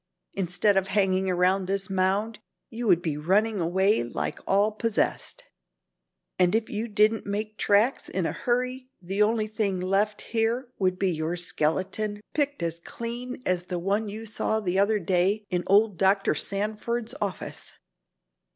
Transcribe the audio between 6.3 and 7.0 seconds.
And if you